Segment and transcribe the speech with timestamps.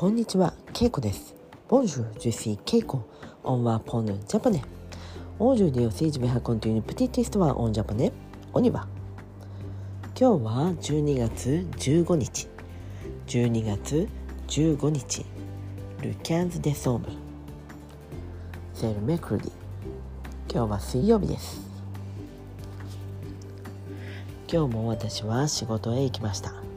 [0.00, 1.34] こんにちは、ケイコです。
[1.68, 3.00] Bonjour, je suis Keiko.
[3.44, 4.62] On va prendre japonais.
[5.38, 8.10] Aujourd'hui aussi, je vais raconter une petite histoire en japonais.
[8.54, 8.86] On y va.
[10.18, 12.48] 今日は12月15日。
[13.26, 14.08] 12月
[14.48, 15.26] 15日。
[16.02, 17.10] Le 15 décembre.
[18.72, 19.52] C'est le mercredi.
[20.50, 21.60] 今日は水曜日です。
[24.50, 26.69] 今日も私は仕事へ行きました。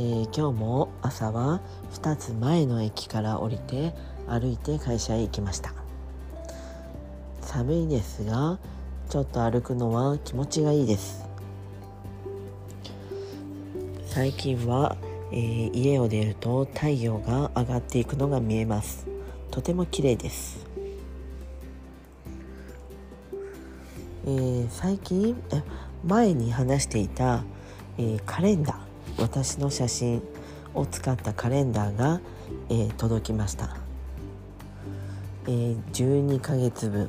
[0.00, 1.60] えー今日も朝は
[1.92, 3.92] 2つ前の駅から降りて
[4.26, 5.74] 歩いて会社へ行きました。
[7.42, 8.58] 寒いですが
[9.10, 11.26] ちょっと歩くのは気持ちがいいです。
[14.06, 14.96] 最近は、
[15.32, 19.06] えー家を出ると太陽が上がっていくのが見えます。
[19.50, 20.64] とても綺麗です、
[24.24, 25.36] えー最近
[26.06, 27.44] 前に話していた、
[27.98, 28.79] えーカレンダー。
[29.18, 30.22] 私の写真
[30.74, 32.20] を使ったカレンダーが、
[32.68, 33.76] えー届きました、
[35.46, 37.08] えー12ヶ月分。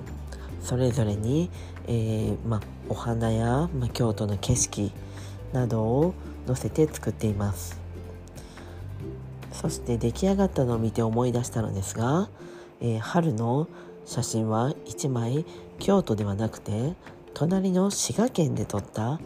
[0.62, 1.50] それぞれに、
[1.88, 4.92] えーま、お花や、ま、京都の景色
[5.54, 6.14] などを
[6.46, 7.80] 載せて作っています。
[9.52, 12.30] そして出来上がったのを見て思い出したのですが、
[12.80, 13.68] えー春の
[14.06, 15.46] 写真は1枚
[15.80, 16.94] 京都ではなくて
[17.34, 19.20] 隣の滋賀県で撮った、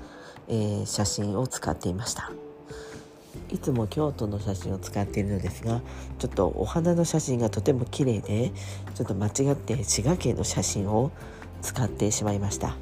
[0.48, 2.32] えー写真を使っていました。
[3.52, 5.82] いつも京都の写真を使っているのですが
[6.20, 8.52] ちょっとお花の写真がとても綺麗で
[8.96, 11.12] ちょっと間違って滋賀県の写真を
[11.62, 12.76] 使ってしまいました。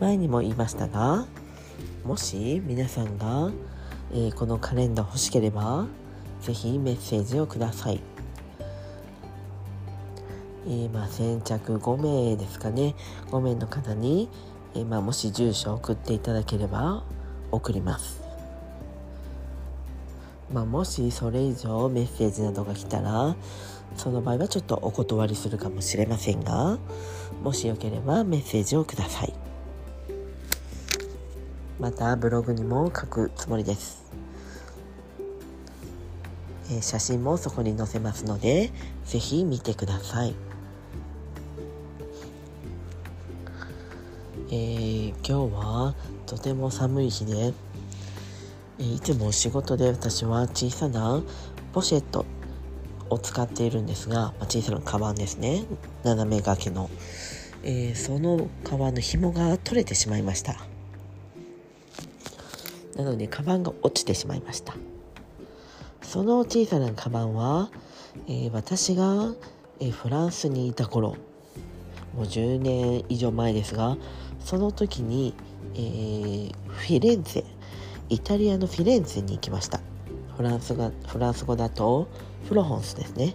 [0.00, 1.26] 前にも言いましたが
[2.04, 3.50] もし皆さんが、
[4.12, 5.86] えーこのカレンダー欲しければ
[6.40, 8.00] ぜひメッセージをください。
[10.66, 12.94] えー、先着5名ですかね。
[13.30, 14.28] 5名の方に、
[14.74, 17.02] えーまあ、もし住所を送っていただければ
[17.50, 18.20] 送ります、
[20.52, 23.36] まあ、もしそれ以上メッセージなどが来たら
[23.96, 26.78] その場合はちょっとお断りするかもしれませんが
[27.42, 29.32] もしよければメッセージをください。
[31.80, 34.02] またブログにも書くつもりです、
[36.70, 38.72] えー写真もそこに載せますので
[39.06, 40.34] ぜひ見てください。
[44.50, 45.94] えー今日は
[46.28, 47.54] とても寒い日で、
[48.78, 51.22] えいつも仕事で私は小さな
[51.72, 52.26] ポシェット
[53.08, 55.64] を使っているんですが、ま小さなカバンですね。
[56.04, 56.90] 斜め掛けの、
[57.62, 60.56] えーそのカバンの紐が取れてしまいました。
[62.94, 64.76] なのでカバンが落ちてしまいました。
[66.02, 67.70] その小さなカバンは、
[68.26, 69.32] えー私が、
[69.80, 71.16] えーフランスにいた頃
[72.14, 73.96] もう10年以上前ですが
[74.44, 75.34] その時に、
[75.74, 77.44] えーフィレンツェ
[78.08, 79.80] イタリアのフィレンツェに行きました。
[80.36, 82.08] フランスがフランス語だと
[82.48, 83.34] フロホンスですね。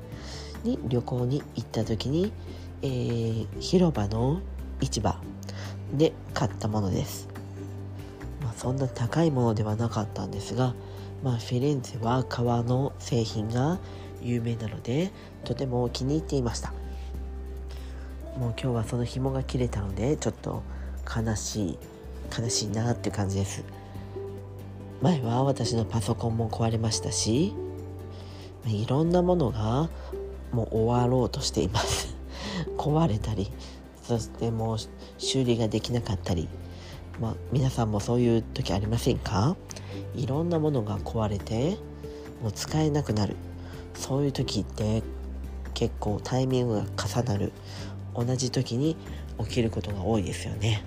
[0.63, 2.31] に旅行に行った時に、
[2.81, 4.41] えー広場の
[4.81, 5.17] 市場
[5.93, 7.27] で買ったものです、
[8.41, 10.73] まあ、そんな高いものではなかったんですが、
[11.23, 13.79] まあ、フィレンツェは革の製品が
[14.21, 15.11] 有名なので
[15.43, 16.73] とても気に入っていました。
[18.37, 20.63] もう今日はその紐が切れたのでちょっと
[21.05, 21.77] 悲しい
[22.37, 23.63] 悲しいなっていう感じです。
[25.01, 27.53] 前は私のパソコンも壊れましたし
[28.65, 29.89] いろんなものが
[30.53, 32.15] もう終わろうとしています。
[32.77, 33.51] 壊れたり
[34.01, 34.77] そしてもう
[35.17, 36.47] 修理ができなかったり
[37.19, 39.55] まあ皆さんもそういう時ありませんか？
[40.15, 41.77] いろんなものが壊れて
[42.41, 43.35] もう使えなくなる。
[43.93, 45.03] そういう時って
[45.75, 47.51] 結構タイミングが重なる。
[48.15, 48.95] 同じ時に
[49.39, 50.83] 起きることが多いですよね。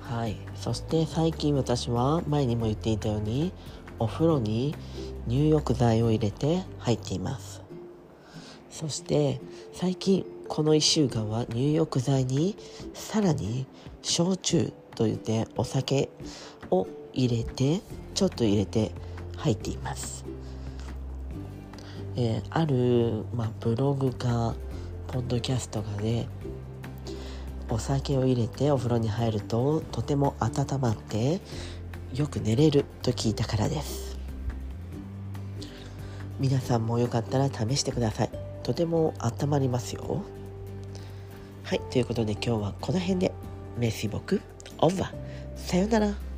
[0.00, 0.36] はい。
[0.54, 3.52] そして最近私は前にも言っていたように
[3.98, 4.74] お風呂に
[5.26, 7.62] 入浴剤を入れて入っています。
[8.70, 9.40] そして
[9.72, 12.56] 最近この1週間は入浴剤に
[12.92, 13.66] さらに
[14.02, 16.10] 焼酎といってお酒
[16.70, 17.80] を入れて
[18.14, 18.92] ちょっと入れて
[19.36, 20.24] 入っています。
[22.16, 24.54] えーある、まあ、ブログか
[25.08, 26.26] ポッドキャストかで
[27.68, 31.40] お酒を入れてお風呂に入るととても温まって
[32.14, 34.18] よく寝れると聞いたからです。
[36.38, 38.30] 皆さんもよかったら試してください。
[38.62, 40.22] とても温まりますよ。
[41.64, 43.32] はいということで今日はこの辺で。
[43.76, 44.40] メッシ僕
[44.78, 45.12] オーバー
[45.56, 46.33] さよなら。